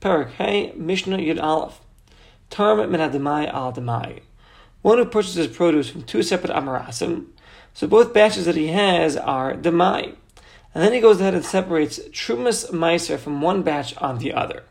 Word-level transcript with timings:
Parak 0.00 0.30
Hey, 0.34 0.72
Mishnah 0.76 1.16
Yud 1.16 1.42
Aleph. 1.42 1.80
Tarm 2.50 2.88
min 2.88 3.00
adamai 3.00 3.52
al. 3.52 3.72
One 4.82 4.98
who 4.98 5.04
purchases 5.04 5.48
produce 5.48 5.90
from 5.90 6.04
two 6.04 6.22
separate 6.22 6.52
amarasim, 6.52 7.26
so 7.74 7.88
both 7.88 8.14
batches 8.14 8.44
that 8.44 8.54
he 8.54 8.68
has 8.68 9.16
are 9.16 9.54
demai. 9.54 10.14
And 10.72 10.84
then 10.84 10.92
he 10.92 11.00
goes 11.00 11.20
ahead 11.20 11.34
and 11.34 11.44
separates 11.44 11.98
trumas 12.10 12.70
meiser 12.70 13.18
from 13.18 13.42
one 13.42 13.64
batch 13.64 13.96
on 13.96 14.18
the 14.18 14.32
other. 14.34 14.62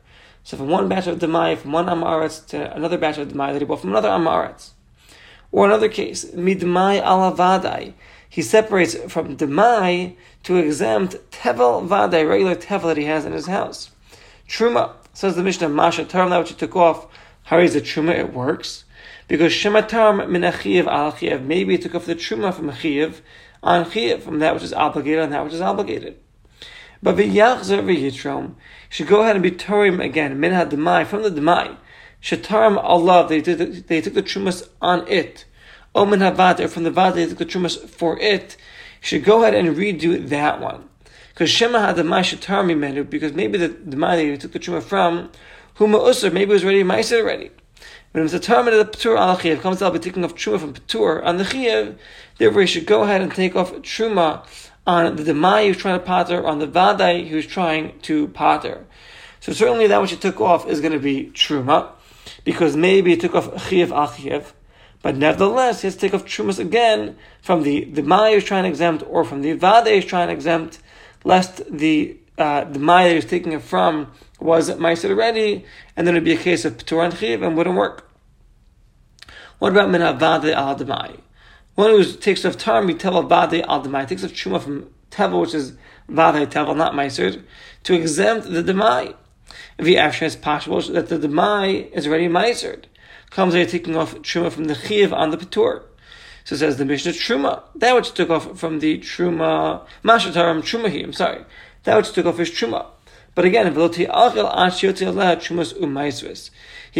So 0.45 0.55
from 0.55 0.69
one 0.69 0.87
batch 0.87 1.07
of 1.07 1.19
demai, 1.19 1.57
from 1.57 1.73
one 1.73 1.87
amaretz 1.87 2.47
to 2.47 2.73
another 2.73 2.97
batch 2.97 3.17
of 3.17 3.27
demai 3.27 3.51
that 3.51 3.61
he 3.61 3.65
bought 3.65 3.81
from 3.81 3.89
another 3.89 4.07
amaretz. 4.07 4.69
Or 5.51 5.65
another 5.65 5.89
case, 5.89 6.23
midmai 6.23 7.03
alavadai. 7.03 7.95
He 8.29 8.41
separates 8.41 8.95
from 9.11 9.35
demai 9.35 10.15
to 10.43 10.55
exempt 10.55 11.17
tevel 11.31 11.85
vadai, 11.85 12.25
regular 12.25 12.55
tevel 12.55 12.83
that 12.83 12.97
he 12.97 13.03
has 13.03 13.25
in 13.25 13.33
his 13.33 13.47
house. 13.47 13.91
Truma, 14.47 14.93
says 15.13 15.35
the 15.35 15.43
Mishnah, 15.43 15.69
Masha 15.69 16.05
Taram, 16.05 16.29
that 16.29 16.39
which 16.39 16.49
he 16.49 16.55
took 16.55 16.75
off, 16.75 17.07
Hari 17.43 17.65
is 17.65 17.75
a 17.75 17.81
truma, 17.81 18.17
it 18.17 18.33
works. 18.33 18.85
Because 19.27 19.51
Shema 19.51 19.81
Taram 19.81 20.29
min 20.29 20.43
al 20.43 21.39
maybe 21.39 21.73
he 21.73 21.77
took 21.77 21.95
off 21.95 22.05
the 22.05 22.15
truma 22.15 22.53
from 22.53 22.69
Achiyev 22.69 23.21
on 23.63 23.85
Chiyev, 23.85 24.21
from 24.21 24.39
that 24.39 24.53
which 24.53 24.63
is 24.63 24.73
obligated 24.73 25.23
on 25.23 25.29
that 25.31 25.43
which 25.43 25.53
is 25.53 25.61
obligated. 25.61 26.17
But 27.01 27.15
v'yachzer 27.15 27.83
v'yitrom, 27.83 28.55
should 28.89 29.07
go 29.07 29.21
ahead 29.21 29.35
and 29.35 29.43
be 29.43 29.51
Turim 29.51 30.03
again, 30.03 30.39
min 30.39 30.53
ha 30.53 30.65
from 31.03 31.23
the 31.23 31.29
demai. 31.29 31.77
Shataram 32.21 32.77
Allah, 32.81 33.27
they, 33.27 33.41
did, 33.41 33.87
they 33.87 34.01
took 34.01 34.13
the 34.13 34.23
trumas 34.23 34.67
on 34.81 35.07
it. 35.07 35.45
Omen 35.93 36.19
Havad, 36.19 36.67
from 36.69 36.83
the 36.83 36.91
Vad, 36.91 37.15
they 37.15 37.25
took 37.25 37.37
the 37.37 37.45
trumas 37.45 37.77
for 37.87 38.19
it. 38.19 38.57
Should 39.01 39.23
go 39.23 39.43
ahead 39.43 39.53
and 39.53 39.75
redo 39.75 40.27
that 40.29 40.59
one. 40.59 40.89
Because 41.37 41.51
Shema 41.51 41.77
had 41.77 41.97
the 41.97 42.01
Mashatar 42.01 42.65
menu, 42.75 43.03
because 43.03 43.31
maybe 43.33 43.59
the, 43.59 43.67
the 43.67 44.17
he 44.17 44.37
took 44.37 44.53
the 44.53 44.59
truma 44.59 44.81
from, 44.81 45.29
Huma 45.77 45.99
Usr, 45.99 46.33
maybe 46.33 46.49
it 46.49 46.53
was 46.55 46.63
already 46.63 46.83
Meiser 46.83 47.21
already. 47.21 47.51
When 48.11 48.21
it 48.21 48.23
was 48.23 48.31
determined 48.31 48.75
that 48.75 48.91
the 48.91 48.97
Patur 48.97 49.15
al 49.15 49.37
Chiyav 49.37 49.61
comes 49.61 49.83
out 49.83 49.93
by 49.93 49.99
taking 49.99 50.25
off 50.25 50.33
Truma 50.33 50.59
from 50.59 50.73
Patur 50.73 51.23
on 51.23 51.37
the 51.37 51.43
Chiyav, 51.43 51.95
therefore 52.39 52.61
he 52.61 52.67
should 52.67 52.87
go 52.87 53.03
ahead 53.03 53.21
and 53.21 53.31
take 53.31 53.55
off 53.55 53.71
Truma 53.71 54.47
on 54.87 55.15
the 55.15 55.21
Demai 55.21 55.67
who's 55.67 55.77
trying 55.77 55.99
to 55.99 56.03
pater, 56.03 56.43
on 56.43 56.57
the 56.57 56.65
Vadai 56.65 57.27
who's 57.27 57.45
trying 57.45 57.99
to 57.99 58.29
pater. 58.29 58.87
So 59.39 59.53
certainly 59.53 59.85
that 59.85 60.01
which 60.01 60.09
he 60.09 60.17
took 60.17 60.41
off 60.41 60.67
is 60.67 60.81
going 60.81 60.93
to 60.93 60.99
be 60.99 61.29
Truma 61.35 61.91
because 62.45 62.75
maybe 62.75 63.11
he 63.11 63.17
took 63.17 63.35
off 63.35 63.51
Chiyav 63.69 63.89
Achiev, 63.89 64.53
but 65.03 65.15
nevertheless 65.15 65.83
he 65.83 65.85
has 65.85 65.93
to 65.93 66.01
take 66.01 66.15
off 66.15 66.25
Trumas 66.25 66.57
again 66.57 67.15
from 67.43 67.61
the, 67.61 67.83
the 67.83 68.01
Mai 68.01 68.29
is 68.29 68.43
trying 68.43 68.63
to 68.63 68.69
exempt 68.69 69.03
or 69.07 69.23
from 69.23 69.43
the 69.43 69.53
Vade 69.53 69.85
is 69.85 70.03
trying 70.03 70.29
to 70.29 70.33
exempt, 70.33 70.79
lest 71.27 71.53
the 71.71 72.17
uh, 72.37 72.63
the 72.65 72.79
Mai 72.79 73.03
that 73.03 73.09
he 73.09 73.15
was 73.15 73.25
taking 73.25 73.51
it 73.51 73.61
from 73.61 74.11
was 74.39 74.69
Meiser 74.69 75.09
already, 75.09 75.65
and 75.95 76.05
then 76.05 76.13
it 76.15 76.19
would 76.19 76.31
be 76.31 76.33
a 76.33 76.45
case 76.49 76.65
of 76.65 76.77
Ptur 76.77 77.03
and 77.05 77.13
Chiv 77.17 77.41
and 77.41 77.57
wouldn't 77.57 77.75
work. 77.75 78.09
What 79.59 79.71
about 79.71 79.89
Min 79.89 80.01
Vade 80.01 80.53
al 80.53 80.75
Demai? 80.75 81.19
One 81.73 81.89
who 81.89 82.03
takes 82.03 82.45
off 82.45 82.57
Tarmi 82.57 82.93
Tevel 82.93 83.27
Vade 83.27 83.63
al 83.63 83.83
Demai, 83.83 84.07
takes 84.07 84.23
off 84.23 84.31
Chuma 84.31 84.61
from 84.61 84.89
Tevel, 85.09 85.41
which 85.41 85.55
is 85.55 85.71
Vade 86.07 86.49
Tevel, 86.51 86.77
not 86.77 86.93
Meiser, 86.93 87.41
to 87.83 87.93
exempt 87.95 88.51
the 88.51 88.61
Demai 88.61 89.15
the 89.77 89.97
after 89.97 90.25
is 90.25 90.35
possible 90.35 90.81
that 90.81 91.07
the 91.07 91.17
demai 91.17 91.91
is 91.91 92.07
already 92.07 92.27
meisered. 92.27 92.85
Comes 93.29 93.53
there 93.53 93.65
taking 93.65 93.95
off 93.95 94.15
truma 94.15 94.51
from 94.51 94.65
the 94.65 94.75
chiv 94.75 95.13
on 95.13 95.31
the 95.31 95.37
patur. 95.37 95.83
So 96.47 96.55
says 96.55 96.77
the 96.77 96.85
Mishnah 96.85 97.11
truma. 97.11 97.63
That 97.75 97.93
which 97.93 98.13
took 98.13 98.29
off 98.29 98.57
from 98.57 98.79
the 98.79 98.99
truma 98.99 99.85
mashataram 100.01 100.61
trumahi. 100.61 101.03
I'm 101.03 101.11
sorry. 101.11 101.43
That 101.83 101.97
which 101.97 102.13
took 102.13 102.25
off 102.25 102.39
is 102.39 102.49
truma. 102.49 102.85
But 103.35 103.43
again, 103.43 103.67
he 103.73 103.75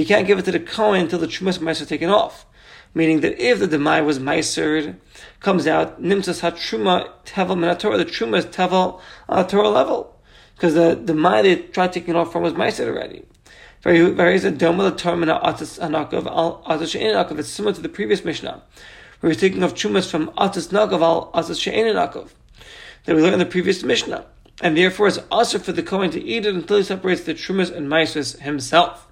can't 0.06 0.28
give 0.28 0.38
it 0.38 0.44
to 0.44 0.52
the 0.52 0.60
Kohen 0.60 1.04
until 1.04 1.20
the 1.20 1.28
trumas 1.28 1.60
meiser 1.60 1.84
is 1.84 1.88
taken 1.88 2.10
off. 2.10 2.46
Meaning 2.94 3.22
that 3.22 3.40
if 3.40 3.60
the 3.60 3.70
demai 3.70 4.04
was 4.04 4.20
meisered, 4.20 4.98
comes 5.40 5.66
out 5.66 6.02
nimtzas 6.04 6.42
ha 6.42 6.52
truma 6.52 7.10
tevel 7.24 7.56
minatorah. 7.56 7.98
The 8.00 8.04
truma 8.04 8.40
is 8.40 8.48
tevel 8.48 9.00
on 9.30 9.46
a 9.46 9.48
Torah 9.48 9.70
level 9.70 10.14
because 10.56 10.74
the 10.74 11.14
Maya 11.14 11.44
they 11.44 11.56
tried 11.56 11.94
taking 11.94 12.16
it 12.16 12.18
off 12.18 12.34
from 12.34 12.44
was 12.44 12.52
Meiser 12.52 12.86
already. 12.90 13.24
Very 13.82 14.12
very 14.12 14.36
is 14.36 14.44
a 14.44 14.52
doma 14.52 14.90
the 14.90 14.92
anakav 14.92 16.26
al 16.26 16.62
atas 16.68 16.92
she'enakav. 16.92 17.40
It's 17.40 17.48
similar 17.48 17.74
to 17.76 17.80
the 17.80 17.88
previous 17.88 18.26
Mishnah, 18.26 18.62
where 19.20 19.32
he's 19.32 19.42
taking 19.42 19.64
off 19.64 19.74
chumas 19.74 20.10
from 20.10 20.30
atas 20.38 20.68
nagaval, 20.68 21.32
atas 21.34 21.60
she'enakav 21.60 22.30
that 23.06 23.16
we 23.16 23.22
learned 23.22 23.34
in 23.34 23.40
the 23.40 23.46
previous 23.46 23.84
Mishnah, 23.84 24.26
and 24.62 24.76
therefore 24.76 25.08
it's 25.08 25.20
also 25.32 25.60
for 25.60 25.72
the 25.72 25.84
Kohen 25.84 26.12
to 26.12 26.22
eat 26.22 26.46
it 26.46 26.56
until 26.56 26.78
he 26.78 26.84
separates 26.84 27.22
the 27.22 27.34
trumas 27.34 27.74
and 27.74 27.88
Meises 27.88 28.40
himself. 28.40 29.08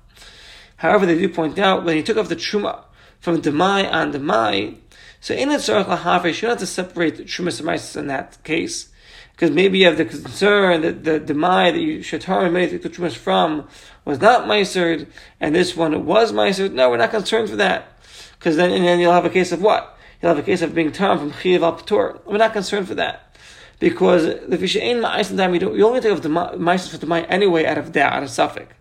However, 0.77 1.05
they 1.05 1.17
do 1.17 1.29
point 1.29 1.57
out 1.57 1.85
when 1.85 1.95
he 1.95 2.03
took 2.03 2.17
off 2.17 2.27
the 2.27 2.35
truma 2.35 2.83
from 3.19 3.41
demai 3.41 3.85
and 3.85 4.13
demai, 4.13 4.77
so 5.21 5.33
in 5.33 5.49
it 5.49 5.61
tzarich 5.61 5.85
lahavish, 5.85 6.41
you 6.41 6.47
don't 6.47 6.51
have 6.51 6.59
to 6.59 6.65
separate 6.65 7.17
the 7.17 7.23
trumas 7.23 7.59
and 7.59 7.69
Meises 7.69 7.95
in 7.95 8.07
that 8.07 8.43
case 8.43 8.89
because 9.35 9.51
maybe 9.51 9.79
you 9.79 9.85
have 9.85 9.97
the 9.97 10.05
concern 10.05 10.81
that 10.81 11.03
the 11.03 11.19
demai 11.19 11.73
that 11.73 11.79
you 11.79 11.99
shatar 11.99 12.49
made 12.51 12.69
the 12.81 12.89
trumas 12.89 13.15
from 13.15 13.67
was 14.05 14.21
not 14.21 14.47
meisered, 14.47 15.07
and 15.41 15.53
this 15.53 15.75
one 15.75 16.05
was 16.05 16.31
meisered. 16.31 16.71
No, 16.71 16.89
we're 16.89 16.97
not 16.97 17.11
concerned 17.11 17.49
for 17.49 17.57
that, 17.57 17.97
because 18.39 18.55
then 18.55 18.71
and 18.71 18.85
then 18.85 18.99
you'll 18.99 19.11
have 19.11 19.25
a 19.25 19.29
case 19.29 19.51
of 19.51 19.61
what? 19.61 19.94
You'll 20.25 20.33
have 20.33 20.43
a 20.43 20.47
case 20.47 20.63
of 20.63 20.73
being 20.73 20.91
tam 20.91 21.19
from 21.19 21.31
chiyav 21.33 21.61
al 21.61 21.77
patur. 21.77 22.19
We're 22.25 22.37
not 22.37 22.51
concerned 22.51 22.87
for 22.87 22.95
that, 22.95 23.37
because 23.79 24.23
the 24.23 24.57
fishain 24.57 24.99
ma'is 24.99 25.37
time 25.37 25.53
you, 25.53 25.75
you 25.75 25.85
only 25.85 26.01
take 26.01 26.13
off 26.13 26.23
the 26.23 26.29
meiser 26.29 26.89
for 26.89 26.97
the 26.97 27.05
demai 27.05 27.27
anyway 27.29 27.63
out 27.65 27.77
of 27.77 27.91
doubt, 27.91 28.11
out 28.11 28.23
of 28.23 28.31
suffix, 28.31 28.73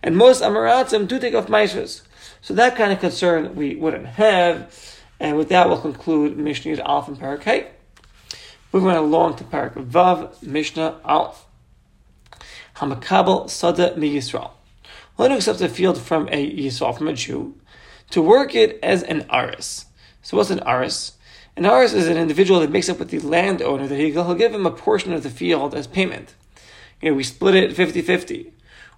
and 0.00 0.16
most 0.16 0.44
amaratzim 0.44 1.08
do 1.08 1.18
take 1.18 1.34
off 1.34 1.48
meisers. 1.48 2.02
So 2.40 2.54
that 2.54 2.76
kind 2.76 2.92
of 2.92 3.00
concern 3.00 3.56
we 3.56 3.74
wouldn't 3.74 4.06
have. 4.06 4.72
And 5.18 5.36
with 5.36 5.48
that, 5.48 5.68
we'll 5.68 5.80
conclude 5.80 6.38
Mishnah's 6.38 6.78
Alpha 6.78 7.10
and 7.10 7.20
Parakite. 7.20 7.66
Moving 8.72 8.90
right 8.90 8.96
along 8.96 9.34
to 9.38 9.44
Parak 9.44 9.74
Vav 9.74 10.40
Mishnah 10.40 11.00
Aleph. 11.04 11.46
Hamakabel 12.76 13.50
Sada 13.50 13.96
Mi 13.96 14.14
Yisrael. 14.14 14.52
One 15.16 15.32
who 15.32 15.36
accepts 15.38 15.62
a 15.62 15.68
field 15.68 16.00
from 16.00 16.28
a 16.28 16.56
Yisrael, 16.56 16.96
from 16.96 17.08
a 17.08 17.12
Jew, 17.12 17.56
to 18.10 18.22
work 18.22 18.54
it 18.54 18.78
as 18.84 19.02
an 19.02 19.26
aris. 19.28 19.86
So 20.22 20.36
what's 20.36 20.50
an 20.50 20.60
aris? 20.60 21.12
An 21.56 21.66
aris 21.66 21.92
is 21.92 22.08
an 22.08 22.16
individual 22.16 22.60
that 22.60 22.70
makes 22.70 22.88
up 22.88 22.98
with 22.98 23.10
the 23.10 23.18
landowner 23.18 23.86
that 23.86 23.96
he'll 23.96 24.34
give 24.34 24.54
him 24.54 24.64
a 24.64 24.70
portion 24.70 25.12
of 25.12 25.22
the 25.22 25.30
field 25.30 25.74
as 25.74 25.86
payment. 25.86 26.34
You 27.00 27.10
know, 27.10 27.16
we 27.16 27.24
split 27.24 27.54
it 27.54 27.76
50-50. 27.76 28.52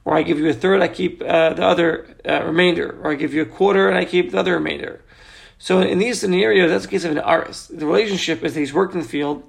Or 0.05 0.17
I 0.17 0.23
give 0.23 0.39
you 0.39 0.49
a 0.51 0.53
third, 0.53 0.83
I 0.83 0.89
keep 0.89 1.23
uh, 1.23 1.55
the 1.55 1.65
other 1.65 2.15
uh, 2.29 2.45
remainder. 2.45 3.01
Or 3.03 3.11
I 3.11 3.15
give 3.15 3.33
you 3.33 3.43
a 3.43 3.47
quarter 3.47 3.89
and 3.89 3.97
I 3.97 4.05
keep 4.05 4.31
the 4.31 4.39
other 4.39 4.55
remainder. 4.55 5.01
So 5.59 5.81
in 5.81 5.99
these 5.99 6.21
scenarios, 6.21 6.71
that's 6.71 6.85
the 6.85 6.91
case 6.91 7.05
of 7.05 7.13
an 7.13 7.21
aris. 7.21 7.69
The 7.69 7.87
relationship 7.87 8.45
is 8.45 8.53
that 8.53 8.61
he's 8.61 8.75
worked 8.75 8.93
in 8.93 9.01
the 9.01 9.09
field. 9.09 9.43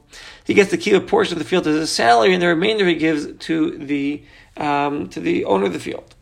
He 0.45 0.53
gets 0.53 0.69
to 0.71 0.77
keep 0.77 0.93
a 0.93 1.01
portion 1.01 1.33
of 1.33 1.39
the 1.39 1.49
field 1.49 1.67
as 1.67 1.75
a 1.75 1.87
salary, 1.87 2.33
and 2.33 2.41
the 2.41 2.47
remainder 2.47 2.85
he 2.85 2.95
gives 2.95 3.27
to 3.47 3.77
the 3.77 4.23
um, 4.55 5.09
to 5.09 5.19
the 5.19 5.43
owner 5.43 5.65
of 5.65 5.73
the 5.73 5.79
field. 5.79 6.14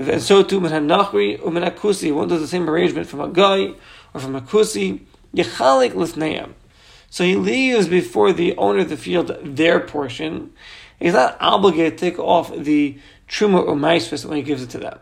And 0.00 0.22
so 0.22 0.42
too, 0.42 0.60
menhanachri 0.60 1.40
umenakusi. 1.40 2.14
One 2.14 2.28
does 2.28 2.40
the 2.40 2.48
same 2.48 2.68
arrangement 2.68 3.06
from 3.06 3.20
a 3.20 3.28
guy 3.28 3.74
or 4.14 4.20
from 4.20 4.34
a 4.34 4.40
kusi. 4.40 5.00
Yechalik 5.34 5.92
lifneim. 5.92 6.52
So 7.10 7.24
he 7.24 7.36
leaves 7.36 7.86
before 7.86 8.32
the 8.32 8.56
owner 8.56 8.80
of 8.80 8.88
the 8.88 8.96
field 8.96 9.36
their 9.42 9.78
portion. 9.80 10.52
He's 10.98 11.12
not 11.12 11.36
obligated 11.40 11.98
to 11.98 12.10
take 12.10 12.18
off 12.18 12.56
the 12.56 12.98
truma 13.28 13.66
or 13.66 13.76
maisvis 13.76 14.24
when 14.24 14.36
he 14.36 14.42
gives 14.42 14.62
it 14.62 14.70
to 14.70 14.78
them. 14.78 14.98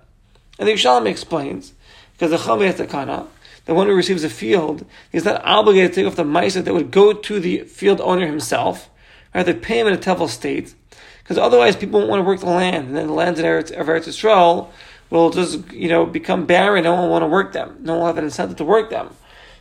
And 0.59 0.67
the 0.67 0.73
Yerushalmi 0.73 1.07
explains 1.09 1.73
because 2.13 2.31
the 2.31 2.37
chavi 2.37 2.73
takana 2.73 3.29
the 3.67 3.75
one 3.75 3.87
who 3.87 3.95
receives 3.95 4.25
a 4.25 4.31
field 4.31 4.87
is 5.13 5.27
not 5.27 5.45
obligated 5.45 5.93
to 5.93 5.95
take 5.97 6.07
off 6.07 6.17
the 6.17 6.25
ma'isa 6.25 6.65
that 6.65 6.73
would 6.73 6.91
go 6.91 7.13
to 7.13 7.39
the 7.39 7.59
field 7.65 8.01
owner 8.01 8.27
himself, 8.27 8.89
rather 9.35 9.53
pay 9.53 9.79
him 9.79 9.87
in 9.87 9.93
a 9.93 9.99
tevel 9.99 10.27
state, 10.27 10.75
because 11.19 11.37
otherwise 11.37 11.77
people 11.77 12.01
won't 12.01 12.09
want 12.09 12.21
to 12.21 12.25
work 12.25 12.41
the 12.41 12.47
land, 12.47 12.89
and 12.89 12.97
then 12.97 13.09
the 13.09 13.13
lands 13.13 13.39
in 13.39 13.45
of 13.45 13.67
Eretz 13.67 14.09
Yisrael 14.09 14.71
will 15.11 15.31
just 15.31 15.73
you 15.73 15.89
know 15.89 16.07
become 16.07 16.47
barren. 16.47 16.85
No 16.85 16.93
one 16.95 17.03
will 17.03 17.11
want 17.11 17.23
to 17.23 17.29
work 17.29 17.53
them. 17.53 17.77
No 17.81 17.93
one 17.93 18.01
will 18.01 18.07
have 18.07 18.19
an 18.19 18.25
incentive 18.25 18.57
to 18.59 18.65
work 18.65 18.91
them 18.91 19.15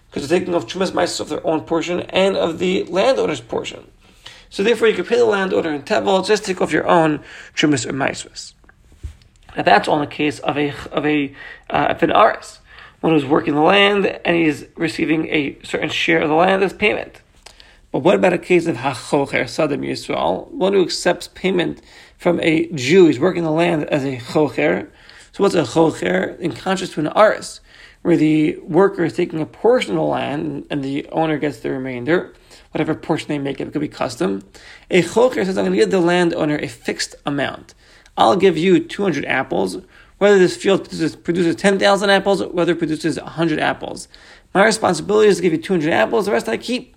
because 0.09 0.27
they're 0.27 0.39
taking 0.39 0.55
off 0.55 0.67
chumas 0.67 0.91
ma'isa 0.91 1.21
of 1.21 1.29
their 1.29 1.45
own 1.45 1.61
portion 1.61 2.01
and 2.01 2.35
of 2.35 2.59
the 2.59 2.83
landowner's 2.85 3.41
portion. 3.41 3.89
So 4.49 4.63
therefore, 4.63 4.87
you 4.87 4.95
can 4.95 5.05
pay 5.05 5.17
the 5.17 5.25
landowner 5.25 5.73
in 5.73 5.83
tevel, 5.83 6.25
just 6.25 6.45
take 6.45 6.61
off 6.61 6.71
your 6.71 6.87
own 6.87 7.19
chumas 7.53 7.85
or 7.85 7.93
ma'isvus. 7.93 8.53
Now 9.55 9.63
that's 9.63 9.87
in 9.87 9.99
the 9.99 10.07
case 10.07 10.39
of 10.39 10.57
a 10.57 10.73
of 10.91 11.05
a 11.05 11.33
uh, 11.69 11.87
of 11.89 12.03
an 12.03 12.11
aris 12.11 12.59
one 13.01 13.13
who's 13.13 13.25
working 13.25 13.53
the 13.53 13.61
land 13.61 14.05
and 14.05 14.35
he's 14.35 14.65
receiving 14.75 15.27
a 15.27 15.57
certain 15.63 15.89
share 15.89 16.21
of 16.21 16.29
the 16.29 16.35
land 16.35 16.63
as 16.63 16.73
payment. 16.73 17.21
But 17.91 17.99
what 17.99 18.15
about 18.15 18.33
a 18.33 18.37
case 18.37 18.67
of 18.67 18.77
hachocher 18.77 19.43
sadam 19.43 19.85
Yisrael, 19.85 20.51
one 20.51 20.73
who 20.73 20.81
accepts 20.81 21.27
payment 21.29 21.81
from 22.17 22.39
a 22.41 22.67
Jew? 22.73 23.05
He's 23.07 23.19
working 23.19 23.43
the 23.43 23.51
land 23.51 23.85
as 23.85 24.03
a 24.03 24.17
chocher. 24.17 24.89
So 25.37 25.43
what's 25.43 25.53
a 25.53 25.61
chocher? 25.61 26.39
In 26.39 26.51
contrast 26.51 26.93
to 26.93 26.99
an 26.99 27.09
aris, 27.09 27.61
where 28.01 28.17
the 28.17 28.57
worker 28.63 29.03
is 29.03 29.13
taking 29.13 29.39
a 29.39 29.45
portion 29.45 29.91
of 29.91 29.97
the 29.97 30.01
land 30.01 30.65
and 30.71 30.83
the 30.83 31.07
owner 31.11 31.37
gets 31.37 31.59
the 31.59 31.69
remainder, 31.69 32.33
whatever 32.71 32.95
portion 32.95 33.27
they 33.27 33.37
make, 33.37 33.61
it 33.61 33.71
could 33.71 33.79
be 33.79 33.87
custom. 33.87 34.41
A 34.89 35.03
chocher 35.03 35.45
says, 35.45 35.55
I'm 35.59 35.65
going 35.65 35.73
to 35.73 35.77
give 35.77 35.91
the 35.91 35.99
landowner 35.99 36.57
a 36.57 36.67
fixed 36.67 37.13
amount. 37.23 37.75
I'll 38.17 38.35
give 38.35 38.57
you 38.57 38.79
200 38.79 39.25
apples, 39.25 39.77
whether 40.17 40.39
this 40.39 40.57
field 40.57 40.85
produces, 40.85 41.15
produces 41.15 41.55
10,000 41.55 42.09
apples, 42.09 42.41
or 42.41 42.49
whether 42.49 42.71
it 42.71 42.79
produces 42.79 43.21
100 43.21 43.59
apples. 43.59 44.07
My 44.55 44.65
responsibility 44.65 45.29
is 45.29 45.35
to 45.35 45.43
give 45.43 45.53
you 45.53 45.61
200 45.61 45.93
apples, 45.93 46.25
the 46.25 46.31
rest 46.31 46.49
I 46.49 46.57
keep. 46.57 46.95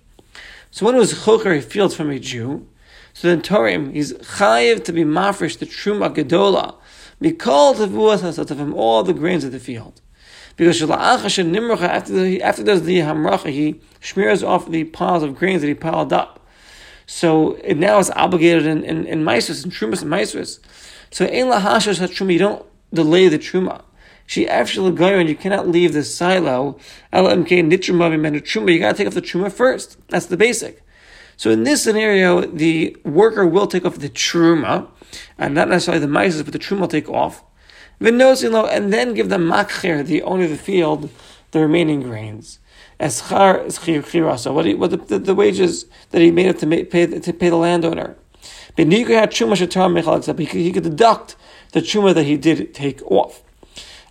So 0.71 0.87
when 0.87 0.95
it 0.95 0.97
was 0.97 1.25
choker 1.25 1.61
fields 1.61 1.93
from 1.93 2.09
a 2.09 2.17
Jew, 2.17 2.67
so 3.13 3.27
then 3.27 3.43
Torim, 3.43 3.93
he's 3.93 4.13
chayiv 4.13 4.83
to 4.85 4.93
be 4.93 5.03
mafresh 5.03 5.59
the 5.59 5.67
truma 5.67 6.11
gedola, 6.15 6.77
mikol 7.21 7.75
tevuas 7.75 8.55
from 8.55 8.73
all 8.73 9.03
the 9.03 9.13
grains 9.13 9.43
of 9.43 9.51
the 9.51 9.59
field. 9.59 10.01
Because 10.57 10.81
after, 10.81 12.13
the, 12.13 12.41
after 12.43 12.63
does 12.63 12.83
the 12.83 12.97
hamracha, 12.97 13.49
he 13.51 13.81
smears 14.01 14.43
off 14.43 14.69
the 14.69 14.83
piles 14.85 15.23
of 15.23 15.35
grains 15.35 15.61
that 15.61 15.67
he 15.67 15.73
piled 15.73 16.11
up. 16.11 16.45
So 17.05 17.53
it 17.63 17.77
now 17.77 17.99
is 17.99 18.11
obligated 18.11 18.65
in, 18.65 18.83
in, 18.83 19.05
in 19.05 19.23
Maisris, 19.23 19.65
in 19.65 19.71
Trumas 19.71 20.01
and 20.01 20.11
Maisris. 20.11 20.59
So 21.09 21.25
in 21.25 21.47
lahashash 21.47 21.99
truma, 22.07 22.33
you 22.33 22.39
don't 22.39 22.65
delay 22.93 23.27
the 23.27 23.39
truma. 23.39 23.83
She 24.25 24.47
actually 24.47 24.95
and 25.13 25.27
you 25.27 25.35
cannot 25.35 25.67
leave 25.67 25.91
the 25.91 26.03
silo. 26.03 26.77
LMK 27.11 27.69
nitruma 27.69 28.41
truma. 28.41 28.71
You 28.71 28.79
gotta 28.79 28.97
take 28.97 29.07
off 29.07 29.13
the 29.13 29.21
truma 29.21 29.51
first. 29.51 29.97
That's 30.07 30.27
the 30.27 30.37
basic. 30.37 30.81
So 31.35 31.49
in 31.49 31.63
this 31.63 31.83
scenario, 31.83 32.41
the 32.41 32.95
worker 33.03 33.45
will 33.45 33.67
take 33.67 33.83
off 33.83 33.97
the 33.97 34.09
truma, 34.09 34.87
and 35.37 35.53
not 35.53 35.69
necessarily 35.69 35.99
the 35.99 36.07
mice, 36.07 36.41
but 36.41 36.53
the 36.53 36.59
truma 36.59 36.81
will 36.81 36.87
take 36.87 37.09
off. 37.09 37.43
And 37.99 38.19
then 38.93 39.13
give 39.13 39.29
the 39.29 39.37
makher, 39.37 40.01
the 40.03 40.23
owner 40.23 40.45
of 40.45 40.49
the 40.49 40.57
field, 40.57 41.09
the 41.51 41.59
remaining 41.59 42.01
grains. 42.01 42.59
Eschar 42.99 43.65
chirasa. 43.65 44.53
What, 44.53 44.65
what 44.77 44.91
the, 44.91 44.97
the, 44.97 45.19
the, 45.19 45.35
wages 45.35 45.85
that 46.11 46.21
he 46.21 46.31
made 46.31 46.49
up 46.49 46.57
to 46.59 46.67
pay 46.67 47.07
to 47.07 47.33
pay 47.33 47.49
the 47.49 47.55
landowner. 47.55 48.15
He 48.75 48.85
could 49.03 50.83
deduct 50.83 51.35
the 51.73 51.81
truma 51.81 52.13
that 52.13 52.23
he 52.23 52.37
did 52.37 52.73
take 52.73 53.01
off. 53.11 53.43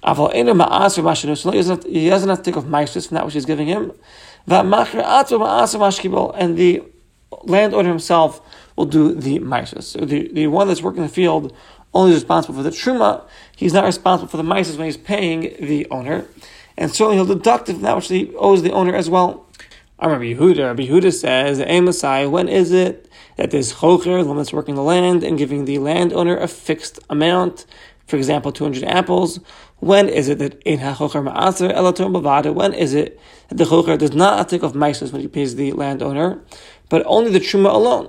He 0.02 0.08
doesn't 0.08 0.58
have, 1.76 1.84
he 1.84 2.08
doesn't 2.08 2.28
have 2.28 2.38
to 2.38 2.44
take 2.44 2.56
off 2.56 2.64
maestros 2.64 3.06
from 3.06 3.16
that 3.16 3.24
which 3.24 3.34
he's 3.34 3.44
giving 3.44 3.66
him. 3.68 3.92
And 4.46 4.72
the 6.56 6.82
landowner 7.42 7.88
himself 7.88 8.40
will 8.80 8.86
do 8.86 9.14
the 9.14 9.38
maestros. 9.38 9.86
So 9.86 10.00
the, 10.00 10.28
the 10.32 10.46
one 10.48 10.68
that's 10.68 10.82
working 10.82 11.02
the 11.02 11.08
field 11.08 11.54
only 11.92 12.12
is 12.12 12.16
responsible 12.16 12.56
for 12.56 12.62
the 12.62 12.70
truma. 12.70 13.24
He's 13.56 13.72
not 13.72 13.84
responsible 13.84 14.28
for 14.28 14.36
the 14.36 14.42
maestros 14.42 14.78
when 14.78 14.86
he's 14.86 14.96
paying 14.96 15.54
the 15.60 15.86
owner 15.90 16.26
and 16.80 16.90
certainly 16.90 17.16
he'll 17.16 17.26
deduct 17.26 17.68
it 17.68 17.74
from 17.74 17.82
that 17.82 17.94
which 17.94 18.08
he 18.08 18.34
owes 18.36 18.62
the 18.62 18.72
owner 18.72 18.94
as 18.94 19.10
well. 19.10 19.46
Rabbi 20.00 20.32
Yehuda, 20.32 20.68
Rabbi 20.68 20.86
Yehuda 20.86 21.12
says, 21.12 21.58
Messiah, 21.58 22.28
when 22.28 22.48
is 22.48 22.72
it 22.72 23.10
that 23.36 23.50
this 23.50 23.74
chocher, 23.74 24.22
the 24.22 24.28
one 24.28 24.38
that's 24.38 24.52
working 24.52 24.74
the 24.74 24.82
land, 24.82 25.22
and 25.22 25.36
giving 25.36 25.66
the 25.66 25.78
landowner 25.78 26.38
a 26.38 26.48
fixed 26.48 26.98
amount, 27.10 27.66
for 28.06 28.16
example, 28.16 28.50
200 28.50 28.82
apples, 28.84 29.40
when 29.76 30.08
is 30.08 30.30
it 30.30 30.38
that 30.38 30.60
in 30.62 30.78
ha-chocher 30.78 31.22
ma'aser 31.22 31.74
elator 31.74 32.10
bavada, 32.10 32.52
when 32.52 32.72
is 32.72 32.94
it 32.94 33.20
that 33.50 33.56
the 33.56 33.64
chocher 33.64 33.98
does 33.98 34.14
not 34.14 34.48
take 34.48 34.64
off 34.64 34.72
maisos 34.72 35.12
when 35.12 35.20
he 35.20 35.28
pays 35.28 35.56
the 35.56 35.72
landowner, 35.72 36.40
but 36.88 37.02
only 37.04 37.30
the 37.30 37.40
truma 37.40 37.70
alone? 37.74 38.08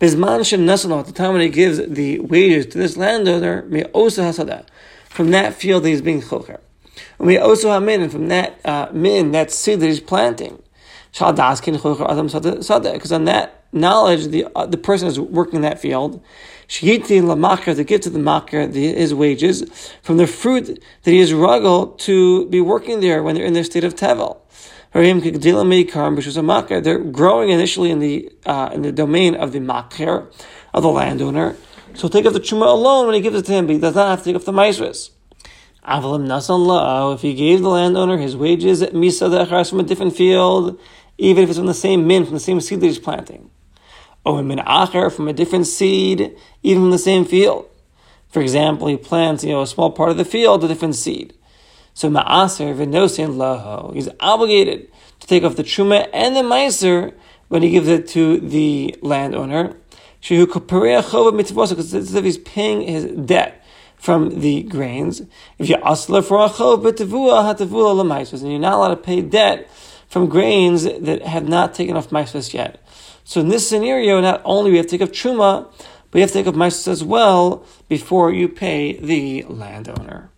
Bizman 0.00 0.46
shem 0.46 0.66
at 0.66 1.06
the 1.06 1.12
time 1.12 1.32
when 1.34 1.42
he 1.42 1.50
gives 1.50 1.76
the 1.86 2.20
wages 2.20 2.64
to 2.66 2.78
this 2.78 2.96
landowner, 2.96 3.62
may 3.68 3.84
also 3.84 4.22
hasada, 4.22 4.64
from 5.10 5.30
that 5.32 5.52
field 5.52 5.82
that 5.84 5.90
he's 5.90 6.00
being 6.00 6.22
chocher. 6.22 6.58
And 7.18 7.26
we 7.26 7.36
also 7.36 7.70
have 7.70 7.82
min, 7.82 8.00
and 8.00 8.10
from 8.10 8.28
that 8.28 8.58
uh, 8.64 8.88
min, 8.92 9.32
that 9.32 9.50
seed 9.50 9.80
that 9.80 9.86
he's 9.86 10.00
planting. 10.00 10.62
Because 11.12 11.38
on 13.12 13.24
that 13.24 13.64
knowledge, 13.72 14.28
the 14.28 14.46
uh, 14.54 14.64
the 14.64 14.78
person 14.78 15.08
is 15.08 15.20
working 15.20 15.56
in 15.56 15.62
that 15.62 15.78
field. 15.78 16.22
Shihiti 16.68 17.20
lamakar 17.20 17.74
to 17.76 17.84
give 17.84 18.00
to 18.02 18.10
the 18.10 18.18
makar 18.18 18.68
his 18.68 19.12
wages 19.12 19.92
from 20.02 20.16
the 20.16 20.26
fruit 20.26 20.82
that 21.02 21.10
he 21.10 21.18
has 21.18 21.34
ruggled 21.34 21.98
to 22.00 22.46
be 22.46 22.60
working 22.60 23.00
there 23.00 23.22
when 23.22 23.34
they're 23.34 23.44
in 23.44 23.54
their 23.54 23.64
state 23.64 23.84
of 23.84 23.96
tevel. 23.96 24.38
They're 24.92 25.14
growing 26.98 27.50
initially 27.50 27.90
in 27.90 27.98
the 28.00 28.32
uh, 28.44 28.70
in 28.72 28.82
the 28.82 28.92
domain 28.92 29.34
of 29.36 29.52
the 29.52 29.60
makar 29.60 30.28
of 30.74 30.82
the 30.82 30.88
landowner. 30.88 31.56
So 31.94 32.08
take 32.08 32.26
off 32.26 32.32
the 32.32 32.40
chuma 32.40 32.66
alone 32.66 33.06
when 33.06 33.14
he 33.14 33.20
gives 33.20 33.36
it 33.36 33.46
to 33.46 33.52
him, 33.52 33.66
but 33.66 33.74
he 33.74 33.78
does 33.78 33.94
not 33.94 34.08
have 34.08 34.18
to 34.20 34.24
take 34.24 34.36
off 34.36 34.44
the 34.44 34.52
maisris. 34.52 35.10
Avalim 35.86 37.14
if 37.14 37.22
he 37.22 37.34
gave 37.34 37.62
the 37.62 37.68
landowner 37.68 38.18
his 38.18 38.36
wages 38.36 38.82
at 38.82 38.92
misa 38.92 39.30
dechars 39.30 39.70
from 39.70 39.80
a 39.80 39.84
different 39.84 40.14
field, 40.14 40.78
even 41.18 41.44
if 41.44 41.50
it's 41.50 41.58
from 41.58 41.66
the 41.66 41.74
same 41.74 42.06
min, 42.06 42.24
from 42.24 42.34
the 42.34 42.40
same 42.40 42.60
seed 42.60 42.80
that 42.80 42.86
he's 42.86 42.98
planting. 42.98 43.50
Or 44.24 44.42
min 44.42 44.58
acher, 44.58 45.10
from 45.12 45.28
a 45.28 45.32
different 45.32 45.66
seed, 45.66 46.36
even 46.62 46.82
from 46.82 46.90
the 46.90 46.98
same 46.98 47.24
field. 47.24 47.66
For 48.28 48.42
example, 48.42 48.86
he 48.88 48.96
plants, 48.96 49.42
you 49.42 49.50
know, 49.50 49.62
a 49.62 49.66
small 49.66 49.90
part 49.90 50.10
of 50.10 50.16
the 50.16 50.24
field, 50.24 50.62
a 50.62 50.68
different 50.68 50.94
seed. 50.96 51.34
So 51.94 52.08
ma'aser 52.08 52.74
v'nosin 52.74 53.36
laho, 53.36 53.94
he's 53.94 54.08
obligated 54.20 54.90
to 55.20 55.26
take 55.26 55.42
off 55.44 55.56
the 55.56 55.64
truma 55.64 56.08
and 56.12 56.34
the 56.36 56.40
meiser 56.40 57.14
when 57.48 57.62
he 57.62 57.70
gives 57.70 57.88
it 57.88 58.08
to 58.08 58.38
the 58.40 58.96
landowner. 59.02 59.76
Because 60.20 61.94
it's 61.94 61.94
as 61.94 62.14
if 62.14 62.24
he's 62.24 62.38
paying 62.38 62.82
his 62.82 63.06
debt 63.06 63.64
from 63.96 64.40
the 64.40 64.62
grains. 64.62 65.22
If 65.58 65.68
you 65.68 65.76
asla 65.76 66.24
for 66.24 66.44
a 66.44 66.48
chov, 66.48 66.82
hatevua 66.82 67.54
lemaisvus, 67.56 68.42
and 68.42 68.50
you're 68.50 68.60
not 68.60 68.74
allowed 68.74 68.88
to 68.88 68.96
pay 68.96 69.22
debt 69.22 69.70
from 70.08 70.28
grains 70.28 70.84
that 70.84 71.22
have 71.22 71.48
not 71.48 71.74
taken 71.74 71.96
off 71.96 72.10
maisvus 72.10 72.52
yet. 72.52 72.82
So 73.24 73.40
in 73.40 73.48
this 73.48 73.68
scenario, 73.68 74.20
not 74.20 74.42
only 74.44 74.70
we 74.70 74.76
have 74.76 74.86
to 74.86 74.98
take 74.98 75.02
off 75.02 75.12
truma, 75.12 75.72
but 76.10 76.18
you 76.18 76.22
have 76.22 76.30
to 76.30 76.38
take 76.38 76.46
off 76.46 76.54
maisvus 76.54 76.88
as 76.88 77.04
well 77.04 77.64
before 77.88 78.32
you 78.32 78.48
pay 78.48 78.98
the 78.98 79.44
landowner. 79.48 80.30